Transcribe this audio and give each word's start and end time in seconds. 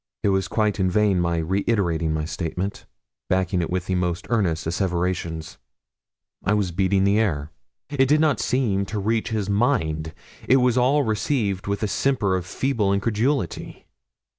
It 0.23 0.29
was 0.29 0.47
quite 0.47 0.79
in 0.79 0.89
vain 0.89 1.19
my 1.21 1.37
reiterating 1.37 2.11
my 2.11 2.25
statement, 2.25 2.87
backing 3.29 3.61
it 3.61 3.69
with 3.69 3.85
the 3.85 3.93
most 3.93 4.25
earnest 4.31 4.65
asseverations. 4.65 5.59
I 6.43 6.55
was 6.55 6.71
beating 6.71 7.03
the 7.03 7.19
air. 7.19 7.51
It 7.87 8.07
did 8.07 8.19
not 8.19 8.39
seem 8.39 8.87
to 8.87 8.97
reach 8.99 9.29
his 9.29 9.47
mind. 9.47 10.15
It 10.49 10.57
was 10.57 10.75
all 10.75 11.03
received 11.03 11.67
with 11.67 11.83
a 11.83 11.87
simper 11.87 12.35
of 12.35 12.47
feeble 12.47 12.91
incredulity. 12.91 13.85